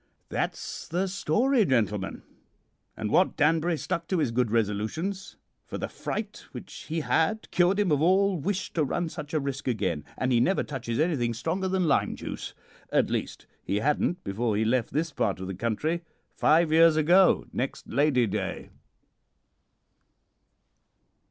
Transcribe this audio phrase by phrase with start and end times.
[0.29, 2.23] "That's the story, gentlemen,
[2.97, 7.79] and Wat Danbury stuck to his good resolutions, for the fright which he had cured
[7.79, 11.35] him of all wish to run such a risk again; and he never touches anything
[11.35, 12.55] stronger than lime juice
[12.91, 16.01] at least, he hadn't before he left this part of the country,
[16.35, 18.71] five years ago next Lady Day."